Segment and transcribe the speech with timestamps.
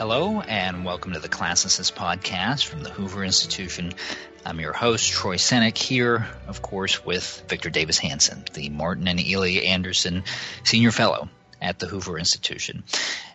[0.00, 3.92] Hello, and welcome to the Classicist podcast from the Hoover Institution.
[4.46, 9.20] I'm your host, Troy Senik, here, of course, with Victor Davis Hanson, the Martin and
[9.20, 10.24] Illie Anderson
[10.64, 11.28] Senior Fellow
[11.60, 12.82] at the Hoover Institution.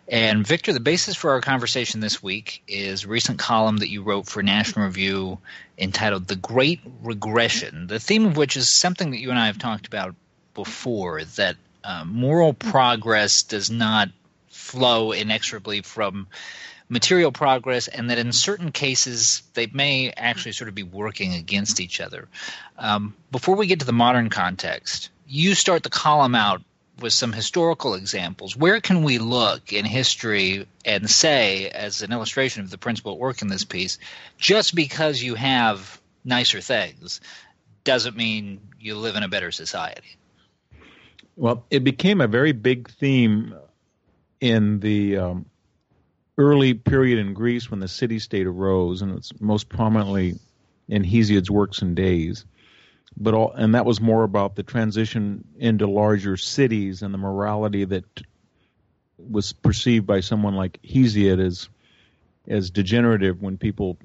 [0.07, 4.01] And Victor, the basis for our conversation this week is a recent column that you
[4.01, 5.37] wrote for National Review
[5.77, 9.59] entitled The Great Regression, the theme of which is something that you and I have
[9.59, 10.15] talked about
[10.55, 14.09] before that uh, moral progress does not
[14.55, 16.27] flow inexorably from
[16.87, 21.79] material progress, and that in certain cases they may actually sort of be working against
[21.79, 22.27] each other.
[22.77, 26.61] Um, before we get to the modern context, you start the column out
[26.99, 28.55] with some historical examples.
[28.55, 33.19] Where can we look in history and say, as an illustration of the principle at
[33.19, 33.97] work in this piece,
[34.37, 37.19] just because you have nicer things
[37.83, 40.17] doesn't mean you live in a better society?
[41.35, 43.55] Well, it became a very big theme
[44.45, 45.45] in the um,
[46.37, 50.35] early period in Greece when the city state arose, and it's most prominently
[50.87, 52.45] in Hesiod's works and days.
[53.17, 57.85] But all, and that was more about the transition into larger cities and the morality
[57.85, 58.03] that
[59.17, 61.69] was perceived by someone like Hesiod as
[62.47, 63.97] as degenerative when people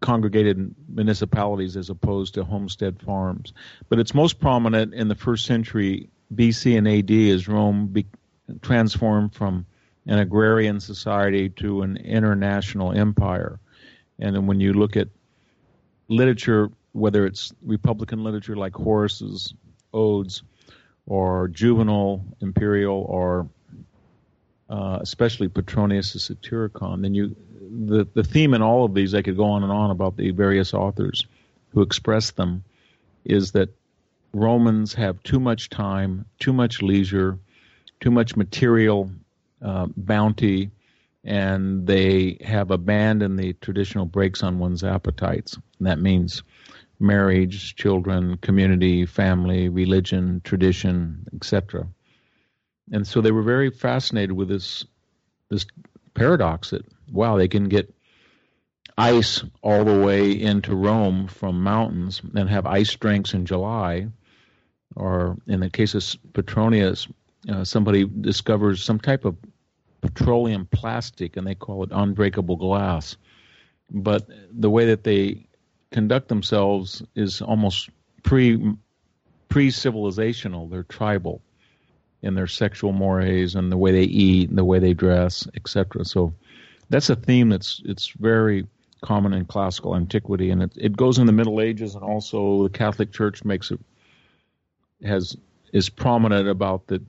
[0.00, 3.52] congregated in municipalities as opposed to homestead farms.
[3.88, 8.06] But it's most prominent in the first century BC and AD as Rome be,
[8.62, 9.66] transformed from
[10.06, 13.58] an agrarian society to an international empire.
[14.18, 15.08] And then when you look at
[16.08, 19.54] literature, whether it's Republican literature like Horace's
[19.92, 20.42] Odes,
[21.06, 23.48] or Juvenal, Imperial, or
[24.70, 29.36] uh, especially Petronius' Satyricon, then you the the theme in all of these, I could
[29.36, 31.26] go on and on about the various authors
[31.72, 32.64] who express them,
[33.24, 33.68] is that
[34.32, 37.38] Romans have too much time, too much leisure,
[38.04, 39.10] too much material
[39.62, 40.70] uh, bounty,
[41.24, 45.56] and they have abandoned the traditional brakes on one's appetites.
[45.78, 46.42] And that means
[47.00, 51.88] marriage, children, community, family, religion, tradition, etc.
[52.92, 54.84] And so they were very fascinated with this
[55.48, 55.64] this
[56.12, 57.94] paradox that wow, they can get
[58.98, 64.08] ice all the way into Rome from mountains and have ice drinks in July,
[64.94, 67.08] or in the case of Petronius,
[67.48, 69.36] uh, somebody discovers some type of
[70.00, 73.16] petroleum plastic and they call it unbreakable glass.
[73.90, 75.46] But the way that they
[75.90, 77.88] conduct themselves is almost
[78.22, 78.74] pre
[79.48, 80.70] pre civilizational.
[80.70, 81.42] They're tribal
[82.22, 86.04] in their sexual mores and the way they eat and the way they dress, etc.
[86.04, 86.34] So
[86.88, 88.66] that's a theme that's it's very
[89.02, 92.70] common in classical antiquity, and it, it goes in the Middle Ages, and also the
[92.70, 93.80] Catholic Church makes it
[95.04, 95.36] has
[95.72, 97.02] is prominent about the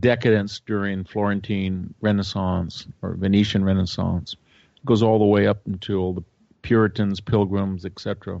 [0.00, 4.36] decadence during Florentine Renaissance or Venetian Renaissance.
[4.76, 6.24] It goes all the way up until the
[6.62, 8.40] Puritans, Pilgrims, etc.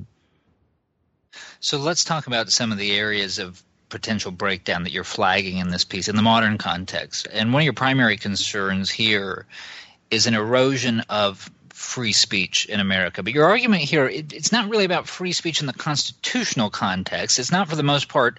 [1.60, 5.68] So let's talk about some of the areas of potential breakdown that you're flagging in
[5.68, 7.28] this piece in the modern context.
[7.30, 9.46] And one of your primary concerns here
[10.10, 13.22] is an erosion of free speech in America.
[13.22, 17.38] But your argument here, it, it's not really about free speech in the constitutional context.
[17.38, 18.38] It's not, for the most part,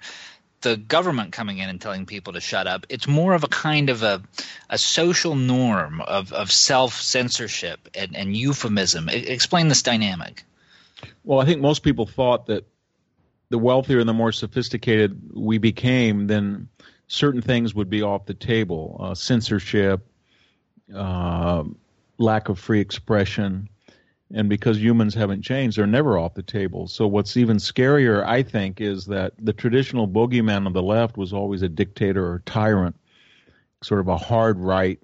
[0.66, 2.86] the government coming in and telling people to shut up.
[2.88, 4.20] It's more of a kind of a,
[4.68, 9.08] a social norm of, of self censorship and, and euphemism.
[9.08, 10.44] I, explain this dynamic.
[11.22, 12.66] Well, I think most people thought that
[13.48, 16.68] the wealthier and the more sophisticated we became, then
[17.06, 20.04] certain things would be off the table uh, censorship,
[20.92, 21.62] uh,
[22.18, 23.68] lack of free expression,
[24.34, 26.88] and because humans haven't changed, they're never off the table.
[26.88, 31.32] So what's even scarier, I think, is that the traditional bogeyman of the left was
[31.32, 32.96] always a dictator or tyrant,
[33.82, 34.98] sort of a hard right,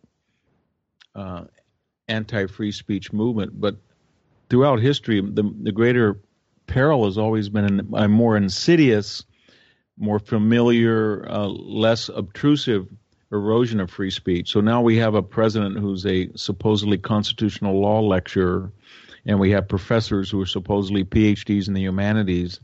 [1.15, 1.45] uh,
[2.09, 3.61] anti-free speech movement.
[3.61, 3.77] But
[4.51, 6.19] throughout history, the, the greater
[6.67, 9.25] peril has always been a more insidious,
[9.97, 12.89] more familiar, uh, less obtrusive
[13.31, 14.51] erosion of free speech.
[14.51, 18.73] So now we have a president who's a supposedly constitutional law lecturer
[19.25, 22.61] and we have professors who are supposedly PhDs in the humanities.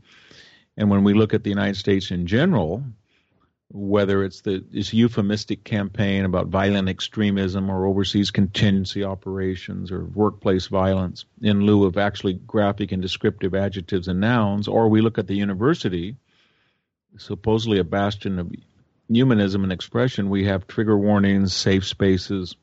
[0.77, 2.83] And when we look at the United States in general,
[3.71, 10.67] whether it's the this euphemistic campaign about violent extremism or overseas contingency operations or workplace
[10.67, 15.27] violence in lieu of actually graphic and descriptive adjectives and nouns, or we look at
[15.27, 16.15] the university,
[17.17, 18.51] supposedly a bastion of
[19.07, 22.55] humanism and expression, we have trigger warnings, safe spaces,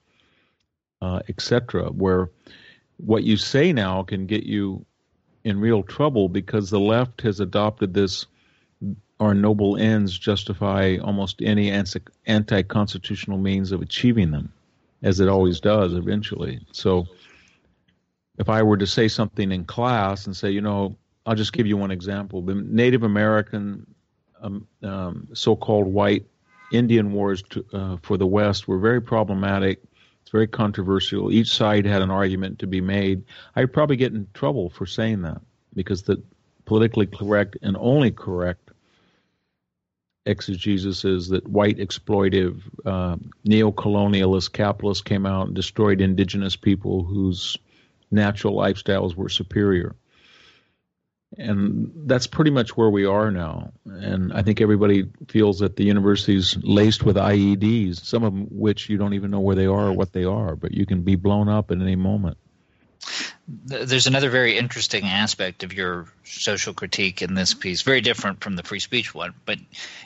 [1.00, 2.30] uh, etc., where
[2.98, 4.84] what you say now can get you
[5.44, 8.26] in real trouble because the left has adopted this
[9.18, 11.70] our noble ends justify almost any
[12.26, 14.52] anti constitutional means of achieving them.
[15.02, 16.60] as it always does eventually.
[16.72, 17.06] So
[18.38, 21.66] if I were to say something in class and say, you know, I'll just give
[21.66, 22.42] you one example.
[22.42, 23.86] The Native American,
[24.40, 26.26] um, um, so-called white
[26.72, 29.82] Indian wars to, uh, for the West were very problematic.
[30.26, 31.30] It's very controversial.
[31.30, 33.22] Each side had an argument to be made.
[33.54, 35.40] I'd probably get in trouble for saying that
[35.72, 36.20] because the
[36.64, 38.72] politically correct and only correct
[40.24, 43.14] exegesis is that white exploitive uh,
[43.44, 47.56] neo-colonialist capitalists came out and destroyed indigenous people whose
[48.10, 49.94] natural lifestyles were superior.
[51.38, 53.72] And that's pretty much where we are now.
[53.84, 58.96] And I think everybody feels that the university's laced with IEDs, some of which you
[58.96, 61.48] don't even know where they are or what they are, but you can be blown
[61.48, 62.38] up at any moment
[63.48, 68.56] there's another very interesting aspect of your social critique in this piece, very different from
[68.56, 69.34] the free speech one.
[69.44, 69.58] But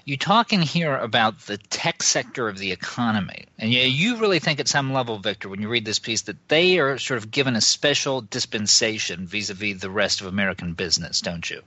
[0.05, 3.47] you talk in here about the tech sector of the economy.
[3.59, 6.49] And yeah, you really think at some level, Victor, when you read this piece, that
[6.49, 10.75] they are sort of given a special dispensation vis a vis the rest of American
[10.75, 11.63] business, don't you?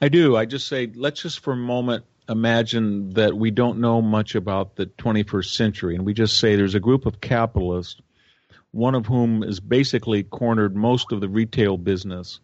[0.00, 0.36] I do.
[0.36, 4.76] I just say, let's just for a moment imagine that we don't know much about
[4.76, 5.96] the 21st century.
[5.96, 8.00] And we just say there's a group of capitalists
[8.72, 12.40] one of whom has basically cornered most of the retail business,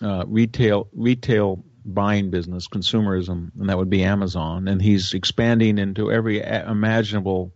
[0.00, 4.68] uh, retail retail buying business, consumerism, and that would be Amazon.
[4.68, 7.52] And he's expanding into every imaginable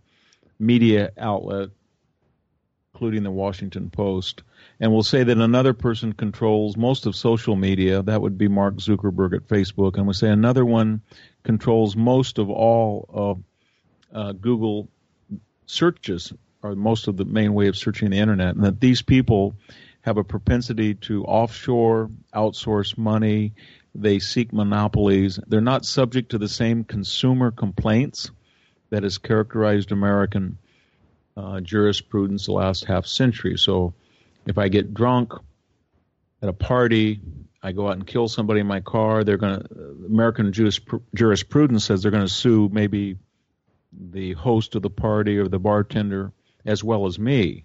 [0.59, 1.69] media outlet,
[2.93, 4.43] including the Washington Post.
[4.79, 8.01] And we'll say that another person controls most of social media.
[8.03, 9.95] That would be Mark Zuckerberg at Facebook.
[9.95, 11.01] And we'll say another one
[11.43, 13.43] controls most of all of
[14.13, 14.89] uh, Google
[15.65, 16.33] searches
[16.63, 19.55] are most of the main way of searching the internet, and that these people
[20.01, 23.53] have a propensity to offshore, outsource money.
[23.93, 25.39] They seek monopolies.
[25.47, 28.31] They're not subject to the same consumer complaints
[28.89, 30.57] that has characterized American
[31.35, 33.57] uh, jurisprudence the last half century.
[33.57, 33.93] So,
[34.45, 35.33] if I get drunk
[36.41, 37.19] at a party,
[37.61, 39.23] I go out and kill somebody in my car.
[39.23, 43.17] They're going to American jurisprudence says they're going to sue maybe
[43.91, 46.31] the host of the party or the bartender
[46.67, 47.63] as well as me.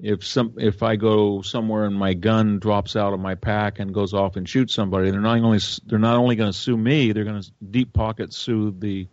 [0.00, 3.94] If some if I go somewhere and my gun drops out of my pack and
[3.94, 7.12] goes off and shoots somebody, they're not only they're not only going to sue me,
[7.12, 9.08] they're going to deep pocket sue the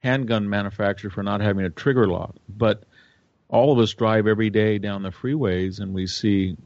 [0.00, 2.34] handgun manufacturer for not having a trigger lock.
[2.48, 2.84] But
[3.48, 6.56] all of us drive every day down the freeways and we see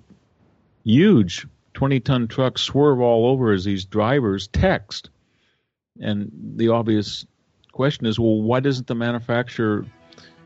[0.82, 5.10] huge 20 ton trucks swerve all over as these drivers text.
[6.00, 7.26] And the obvious
[7.70, 9.84] question is well, why doesn't the manufacturer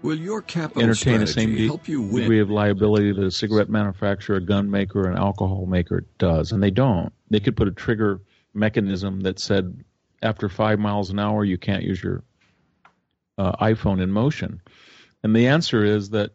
[0.04, 4.70] Will your capital entertain the same degree of liability that a cigarette manufacturer, a gun
[4.70, 7.10] maker, an alcohol maker does, and they don't.
[7.30, 8.20] They could put a trigger
[8.52, 9.82] mechanism that said
[10.20, 12.22] after five miles an hour you can't use your
[13.38, 14.60] uh, iPhone in motion,
[15.22, 16.32] and the answer is that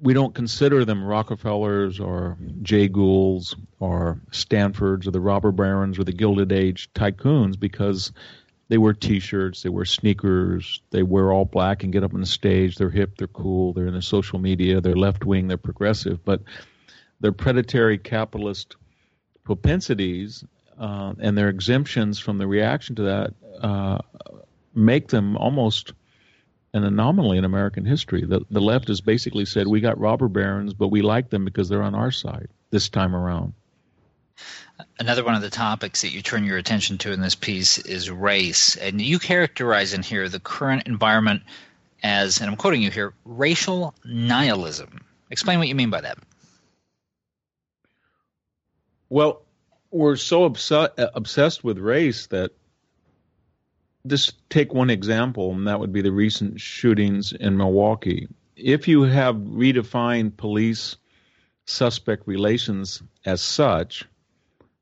[0.00, 6.04] we don't consider them Rockefellers or Jay Goulds or Stanfords or the robber barons or
[6.04, 8.12] the Gilded Age tycoons because
[8.68, 12.26] they wear T-shirts, they wear sneakers, they wear all black and get up on the
[12.26, 12.76] stage.
[12.76, 16.40] They're hip, they're cool, they're in the social media, they're left wing, they're progressive, but
[17.20, 18.76] their predatory capitalist
[19.44, 20.44] propensities
[20.78, 23.98] uh, and their exemptions from the reaction to that uh,
[24.74, 25.92] make them almost
[26.72, 28.24] an anomaly in American history.
[28.24, 31.68] The, the left has basically said we got robber barons, but we like them because
[31.68, 33.52] they're on our side this time around.
[34.98, 38.10] Another one of the topics that you turn your attention to in this piece is
[38.10, 38.76] race.
[38.76, 41.42] And you characterize in here the current environment
[42.02, 45.04] as, and I'm quoting you here, racial nihilism.
[45.30, 46.18] Explain what you mean by that.
[49.08, 49.42] Well,
[49.90, 52.50] we're so obsessed with race that
[54.06, 58.28] just take one example, and that would be the recent shootings in Milwaukee.
[58.56, 60.96] If you have redefined police
[61.64, 64.04] suspect relations as such,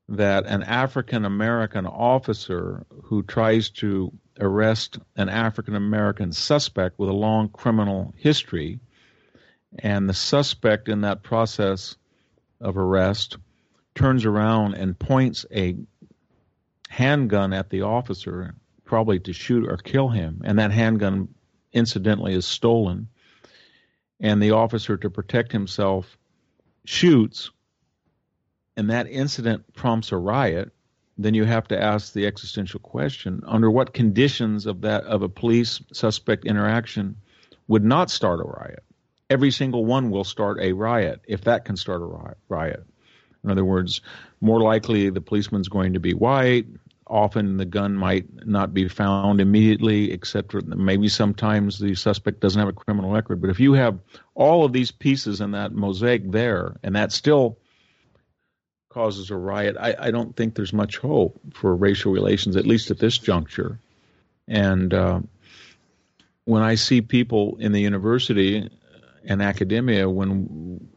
[0.09, 7.13] that an African American officer who tries to arrest an African American suspect with a
[7.13, 8.79] long criminal history,
[9.79, 11.95] and the suspect in that process
[12.59, 13.37] of arrest
[13.95, 15.75] turns around and points a
[16.89, 18.53] handgun at the officer,
[18.85, 21.27] probably to shoot or kill him, and that handgun
[21.71, 23.07] incidentally is stolen,
[24.19, 26.17] and the officer, to protect himself,
[26.85, 27.51] shoots
[28.75, 30.71] and that incident prompts a riot,
[31.17, 35.29] then you have to ask the existential question: under what conditions of that of a
[35.29, 37.15] police suspect interaction
[37.67, 38.83] would not start a riot?
[39.29, 42.83] Every single one will start a riot if that can start a riot.
[43.43, 44.01] In other words,
[44.41, 46.65] more likely the policeman's going to be white,
[47.07, 52.69] often the gun might not be found immediately, except maybe sometimes the suspect doesn't have
[52.69, 53.41] a criminal record.
[53.41, 53.99] But if you have
[54.35, 57.57] all of these pieces in that mosaic there, and that still
[58.93, 62.91] causes a riot, I, I don't think there's much hope for racial relations, at least
[62.91, 63.79] at this juncture.
[64.47, 65.21] And uh,
[66.45, 68.69] when I see people in the university
[69.25, 70.87] and academia, when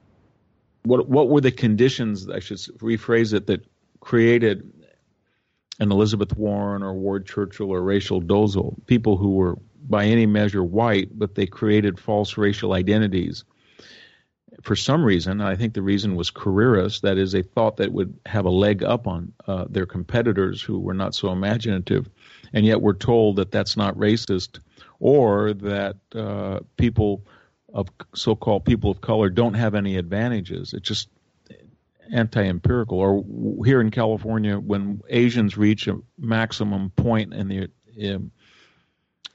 [0.82, 2.28] what what were the conditions?
[2.28, 3.64] I should rephrase it that
[4.00, 4.72] created
[5.80, 9.56] an Elizabeth Warren or Ward Churchill or Rachel Dolezal, people who were
[9.88, 13.44] by any measure white, but they created false racial identities.
[14.62, 17.02] For some reason, I think the reason was careerist.
[17.02, 20.78] That is, they thought that would have a leg up on uh, their competitors who
[20.78, 22.08] were not so imaginative,
[22.52, 24.60] and yet we're told that that's not racist,
[24.98, 27.22] or that uh, people
[27.75, 30.72] of so-called people of color don't have any advantages.
[30.72, 31.08] It's just
[32.12, 32.98] anti-empirical.
[32.98, 33.25] Or
[33.64, 38.30] here in California, when Asians reach a maximum point in the in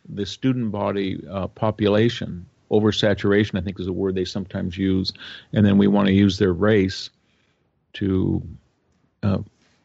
[0.10, 5.12] the student body uh, population, oversaturation, I think is a word they sometimes use,
[5.54, 7.10] and then we want to use their race
[7.94, 8.42] to
[9.24, 9.40] uh,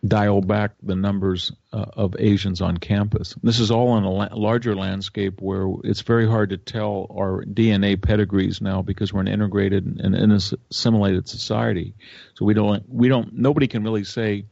[0.07, 3.35] dial back the numbers uh, of Asians on campus.
[3.43, 7.45] This is all in a la- larger landscape where it's very hard to tell our
[7.45, 11.95] DNA pedigrees now because we're an integrated and assimilated society.
[12.35, 14.47] So we don't we don't nobody can really say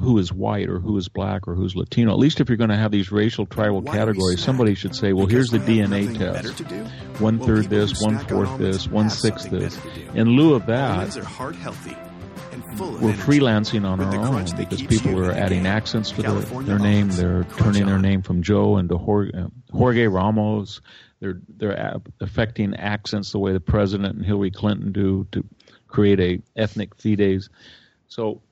[0.00, 2.12] who is white or who is black or who's Latino.
[2.12, 5.26] At least if you're going to have these racial tribal categories, somebody should say, well,
[5.26, 6.60] here's the DNA test.
[7.20, 9.78] One third this, one fourth this, one sixth this.
[10.14, 11.16] In lieu of that,
[12.78, 17.08] we're freelancing on our own because people are adding accents to their, their name.
[17.08, 20.80] They're turning their name from Joe into Jorge, um, Jorge Ramos.
[21.20, 25.44] They're they're affecting accents the way the president and Hillary Clinton do to
[25.88, 27.50] create a ethnic fides.
[28.06, 28.42] So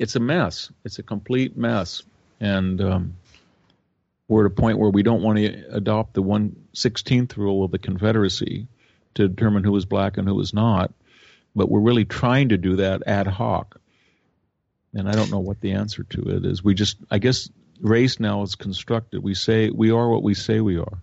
[0.00, 0.70] it's a mess.
[0.84, 2.02] It's a complete mess,
[2.40, 3.16] and um,
[4.26, 7.70] we're at a point where we don't want to adopt the one sixteenth rule of
[7.70, 8.66] the Confederacy
[9.14, 10.92] to determine who is black and who is not
[11.54, 13.80] but we're really trying to do that ad hoc.
[14.94, 16.64] And I don't know what the answer to it is.
[16.64, 17.48] We just, I guess,
[17.80, 19.22] race now is constructed.
[19.22, 21.02] We say we are what we say we are.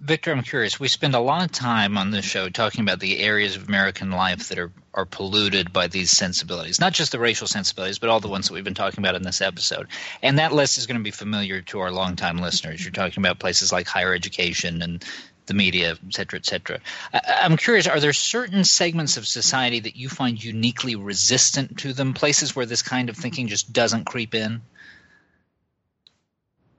[0.00, 0.80] Victor, I'm curious.
[0.80, 4.10] We spend a lot of time on this show talking about the areas of American
[4.10, 8.20] life that are, are polluted by these sensibilities, not just the racial sensibilities, but all
[8.20, 9.88] the ones that we've been talking about in this episode.
[10.22, 12.82] And that list is going to be familiar to our longtime listeners.
[12.82, 15.04] You're talking about places like higher education and
[15.46, 16.80] the media, et cetera, et cetera.
[17.12, 21.92] I, am curious, are there certain segments of society that you find uniquely resistant to
[21.92, 24.62] them, places where this kind of thinking just doesn't creep in?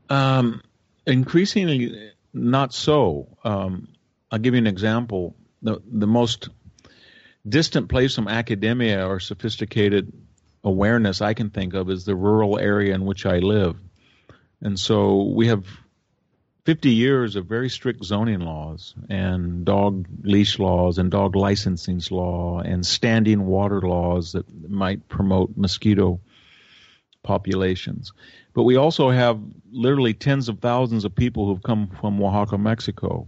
[0.09, 0.61] Um,
[1.05, 3.37] increasingly, not so.
[3.43, 3.87] Um,
[4.29, 5.35] I'll give you an example.
[5.61, 6.49] The, the most
[7.47, 10.11] distant place from academia or sophisticated
[10.63, 13.77] awareness I can think of is the rural area in which I live.
[14.61, 15.65] And so we have
[16.65, 22.59] 50 years of very strict zoning laws and dog leash laws and dog licensing law
[22.59, 26.19] and standing water laws that might promote mosquito
[27.25, 28.11] populations.
[28.53, 29.39] But we also have
[29.71, 33.27] literally tens of thousands of people who've come from Oaxaca, Mexico.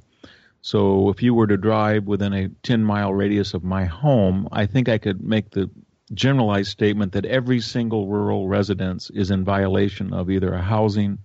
[0.62, 4.66] So if you were to drive within a 10 mile radius of my home, I
[4.66, 5.70] think I could make the
[6.13, 11.20] generalized statement that every single rural residence is in violation of either a housing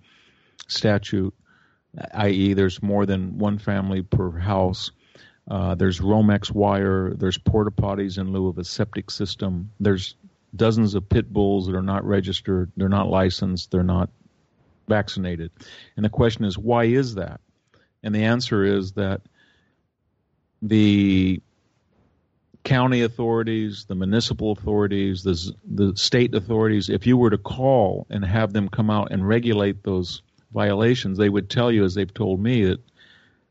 [0.67, 1.33] statute
[2.13, 4.91] i.e., there's more than one family per house.
[5.49, 7.13] Uh, there's Romex wire.
[7.13, 9.71] There's porta potties in lieu of a septic system.
[9.79, 10.15] There's
[10.55, 12.71] dozens of pit bulls that are not registered.
[12.77, 13.71] They're not licensed.
[13.71, 14.09] They're not
[14.87, 15.51] vaccinated.
[15.95, 17.41] And the question is, why is that?
[18.03, 19.21] And the answer is that
[20.61, 21.41] the
[22.63, 28.23] county authorities, the municipal authorities, the, the state authorities, if you were to call and
[28.23, 30.21] have them come out and regulate those
[30.53, 32.79] violations, they would tell you, as they've told me, that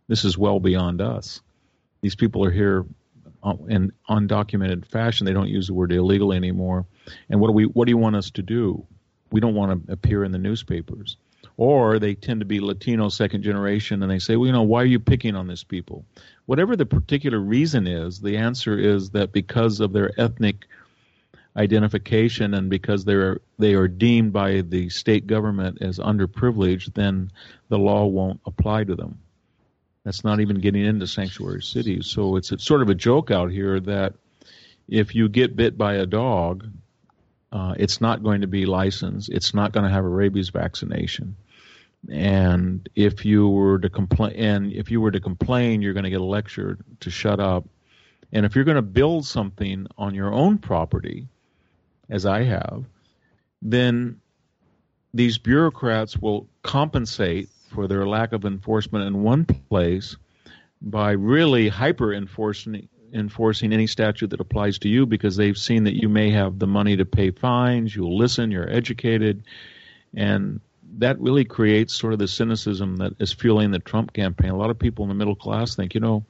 [0.08, 1.40] this is well beyond us.
[2.00, 2.86] These people are here
[3.42, 5.26] uh, in undocumented fashion.
[5.26, 6.86] They don't use the word illegal anymore.
[7.28, 7.64] And what do we?
[7.64, 8.86] What do you want us to do?
[9.30, 11.16] We don't want to appear in the newspapers.
[11.56, 14.82] Or they tend to be Latino second generation, and they say, well, you know, why
[14.82, 16.04] are you picking on these people?
[16.46, 20.66] Whatever the particular reason is, the answer is that because of their ethnic
[21.56, 27.30] identification and because they're they are deemed by the state government as underprivileged, then
[27.68, 29.18] the law won't apply to them.
[30.04, 32.06] That's not even getting into sanctuary cities.
[32.06, 34.14] So it's, it's sort of a joke out here that
[34.88, 36.66] if you get bit by a dog,
[37.52, 39.28] uh, it's not going to be licensed.
[39.28, 41.36] It's not going to have a rabies vaccination.
[42.10, 46.10] And if you were to complain, and if you were to complain, you're going to
[46.10, 47.64] get a lecture to shut up.
[48.32, 51.28] And if you're going to build something on your own property,
[52.08, 52.84] as I have,
[53.60, 54.20] then
[55.14, 60.16] these bureaucrats will compensate for their lack of enforcement in one place
[60.80, 66.00] by really hyper enforcing enforcing any statute that applies to you because they've seen that
[66.00, 69.44] you may have the money to pay fines, you'll listen, you're educated,
[70.14, 70.60] and
[70.98, 74.50] that really creates sort of the cynicism that is fueling the Trump campaign.
[74.50, 76.24] A lot of people in the middle class think, you know,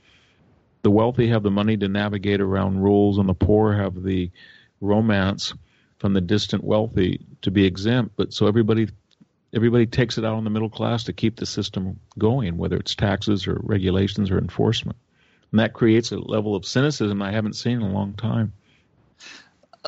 [0.83, 4.31] the wealthy have the money to navigate around rules, and the poor have the
[4.81, 5.55] romance
[5.99, 8.17] from the distant wealthy to be exempt.
[8.17, 8.89] But so everybody
[9.55, 12.95] everybody takes it out on the middle class to keep the system going, whether it's
[12.95, 14.97] taxes or regulations or enforcement.
[15.53, 18.53] And that creates a level of cynicism I haven't seen in a long time.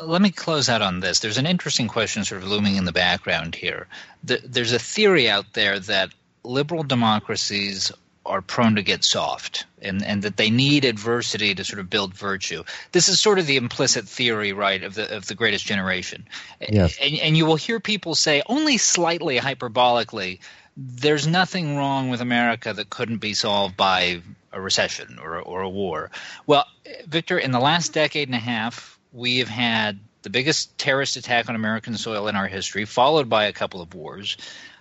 [0.00, 1.20] Let me close out on this.
[1.20, 3.86] There's an interesting question sort of looming in the background here.
[4.22, 6.10] There's a theory out there that
[6.42, 7.92] liberal democracies
[8.26, 12.14] are prone to get soft and, and that they need adversity to sort of build
[12.14, 12.64] virtue.
[12.92, 16.26] This is sort of the implicit theory, right, of the of the greatest generation.
[16.60, 16.98] Yes.
[17.00, 20.40] And, and you will hear people say, only slightly hyperbolically,
[20.76, 25.68] there's nothing wrong with America that couldn't be solved by a recession or, or a
[25.68, 26.10] war.
[26.46, 26.66] Well,
[27.06, 31.48] Victor, in the last decade and a half, we have had the biggest terrorist attack
[31.48, 34.36] on American soil in our history, followed by a couple of wars,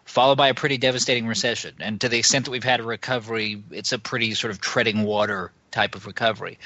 [0.05, 1.75] followed by a pretty devastating recession.
[1.79, 5.03] And to the extent that we've had a recovery, it's a pretty sort of treading
[5.03, 6.59] water type of recovery.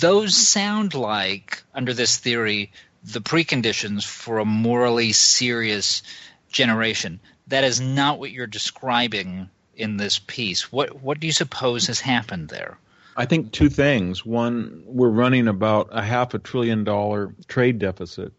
[0.00, 2.72] Those sound like, under this theory,
[3.04, 6.02] the preconditions for a morally serious
[6.50, 7.20] generation.
[7.48, 10.72] That is not what you're describing in this piece.
[10.72, 12.78] What what do you suppose has happened there?
[13.16, 14.26] I think two things.
[14.26, 18.32] One, we're running about a half a trillion dollar trade deficit,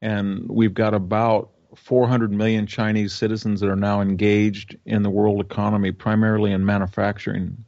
[0.00, 5.40] and we've got about 400 million Chinese citizens that are now engaged in the world
[5.40, 7.64] economy, primarily in manufacturing.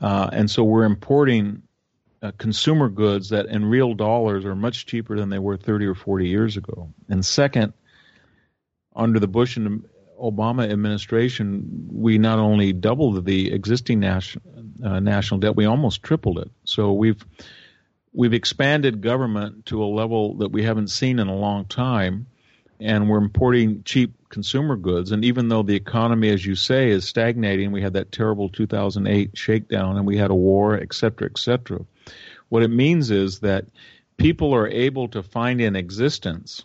[0.00, 1.62] Uh, and so we're importing
[2.22, 5.94] uh, consumer goods that in real dollars are much cheaper than they were 30 or
[5.94, 6.92] 40 years ago.
[7.08, 7.72] And second,
[8.94, 9.84] under the Bush and
[10.20, 14.44] Obama administration, we not only doubled the existing national
[14.84, 16.50] uh, national debt, we almost tripled it.
[16.64, 17.24] So we've
[18.12, 22.26] we've expanded government to a level that we haven't seen in a long time,
[22.80, 25.12] and we're importing cheap consumer goods.
[25.12, 29.36] And even though the economy, as you say, is stagnating, we had that terrible 2008
[29.36, 31.80] shakedown, and we had a war, et cetera, et cetera.
[32.48, 33.66] What it means is that
[34.16, 36.62] people are able to find in existence,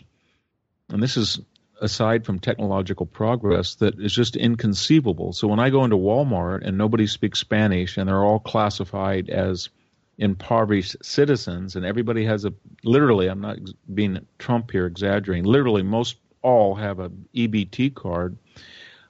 [0.89, 1.39] and this is
[1.81, 5.33] aside from technological progress that is just inconceivable.
[5.33, 9.69] So when I go into Walmart and nobody speaks Spanish and they're all classified as
[10.17, 13.57] impoverished citizens and everybody has a literally I'm not
[13.93, 18.37] being Trump here exaggerating literally most all have a EBT card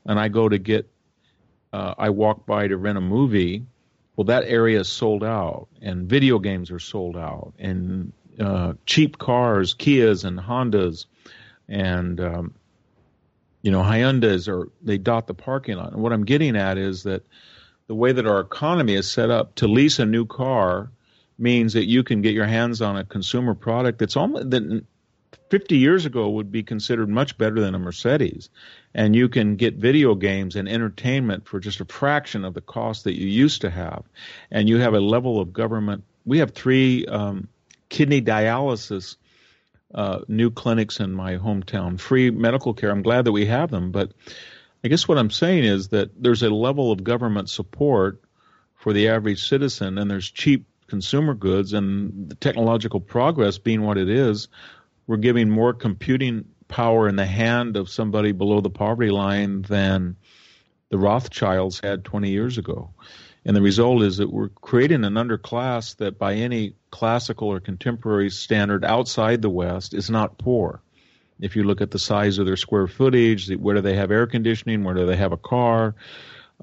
[0.06, 0.90] and I go to get
[1.74, 3.66] uh, I walk by to rent a movie
[4.16, 9.18] well that area is sold out and video games are sold out and uh, cheap
[9.18, 11.06] cars Kias and Hondas
[11.68, 12.54] and um,
[13.64, 15.94] you know, Hyundai's or they dot the parking lot.
[15.94, 17.26] And what I'm getting at is that
[17.88, 20.92] the way that our economy is set up to lease a new car
[21.40, 24.86] means that you can get your hands on a consumer product that's almost that
[25.50, 28.50] 50 years ago would be considered much better than a Mercedes.
[28.94, 33.06] And you can get video games and entertainment for just a fraction of the cost
[33.06, 34.04] that you used to have.
[34.52, 36.04] And you have a level of government.
[36.26, 37.48] We have three um,
[37.90, 39.16] kidney dialysis
[39.94, 42.92] uh, new clinics in my hometown, free medical care.
[42.92, 44.12] I'm glad that we have them, but
[44.84, 48.22] I guess what I'm saying is that there's a level of government support
[48.76, 53.98] for the average citizen, and there's cheap consumer goods, and the technological progress being what
[53.98, 54.50] it is,
[55.08, 60.18] we're giving more computing power in the hand of somebody below the poverty line than
[60.90, 62.94] the Rothschilds had 20 years ago.
[63.46, 68.30] And the result is that we're creating an underclass that, by any classical or contemporary
[68.30, 70.82] standard outside the West, is not poor.
[71.42, 74.28] If you look at the size of their square footage, where do they have air
[74.28, 75.96] conditioning, where do they have a car,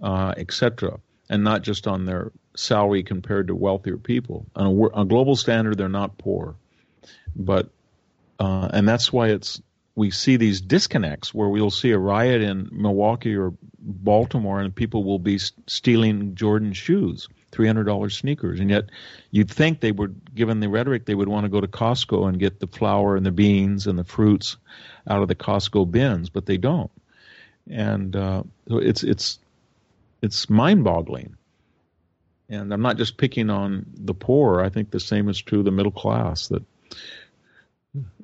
[0.00, 4.46] uh, etc., and not just on their salary compared to wealthier people.
[4.56, 6.56] On a, a global standard, they're not poor,
[7.36, 7.68] but
[8.38, 9.60] uh, and that's why it's
[10.00, 15.04] we see these disconnects where we'll see a riot in Milwaukee or Baltimore and people
[15.04, 18.60] will be stealing Jordan shoes, $300 sneakers.
[18.60, 18.86] And yet
[19.30, 22.40] you'd think they would, given the rhetoric, they would want to go to Costco and
[22.40, 24.56] get the flour and the beans and the fruits
[25.06, 26.90] out of the Costco bins, but they don't.
[27.68, 29.38] And uh, it's, it's,
[30.22, 31.36] it's mind boggling.
[32.48, 34.62] And I'm not just picking on the poor.
[34.62, 36.62] I think the same is true of the middle class that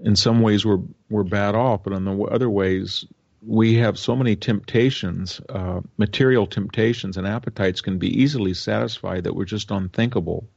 [0.03, 3.05] in some ways we're we're bad off, but in the other ways
[3.47, 9.35] we have so many temptations, uh, material temptations and appetites can be easily satisfied that
[9.35, 10.49] we're just unthinkable.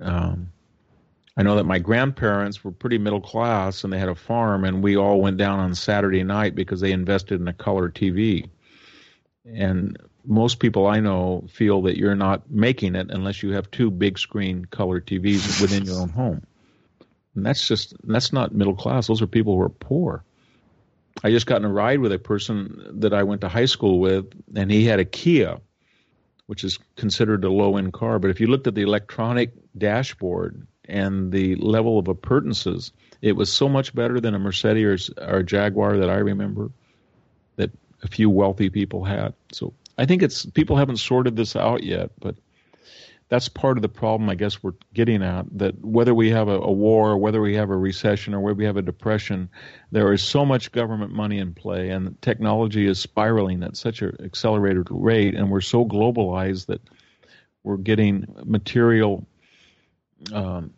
[0.00, 0.50] Um,
[1.36, 4.82] I know that my grandparents were pretty middle class and they had a farm, and
[4.82, 8.48] we all went down on Saturday night because they invested in a color TV.
[9.44, 13.90] And most people I know feel that you're not making it unless you have two
[13.90, 16.46] big screen color TVs within your own home.
[17.34, 19.06] And that's just that's not middle class.
[19.06, 20.24] Those are people who are poor.
[21.22, 24.00] I just got in a ride with a person that I went to high school
[24.00, 25.58] with, and he had a Kia,
[26.46, 28.18] which is considered a low end car.
[28.18, 32.92] But if you looked at the electronic dashboard and the level of appurtenances,
[33.22, 36.70] it was so much better than a Mercedes or, or a Jaguar that I remember
[37.56, 37.70] that
[38.02, 39.34] a few wealthy people had.
[39.52, 42.36] So I think it's people haven't sorted this out yet, but
[43.28, 46.60] that's part of the problem I guess we're getting at that whether we have a,
[46.60, 49.48] a, war whether we have a recession or whether we have a depression,
[49.90, 54.16] there is so much government money in play and technology is spiraling at such an
[54.22, 56.80] accelerated rate and we're so globalized that
[57.62, 59.26] we're getting material
[60.32, 60.72] um,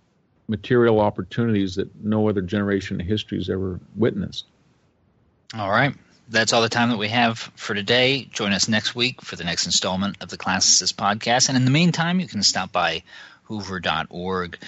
[0.48, 4.46] material opportunities that no other generation in history has ever witnessed.
[5.54, 5.94] All right.
[6.28, 8.28] That's all the time that we have for today.
[8.32, 11.48] Join us next week for the next installment of the Classicist podcast.
[11.48, 13.04] And in the meantime, you can stop by
[13.44, 14.58] hoover.org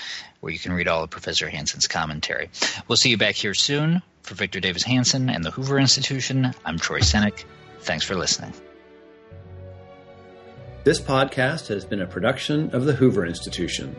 [0.40, 2.48] where you can read all of Professor Hanson's commentary.
[2.86, 4.02] We'll see you back here soon.
[4.22, 7.44] For Victor Davis Hanson and the Hoover Institution, I'm Troy Senik.
[7.80, 8.52] Thanks for listening.
[10.84, 13.96] This podcast has been a production of the Hoover Institution.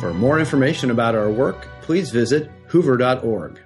[0.00, 3.60] For more information about our work, please visit hoover.org.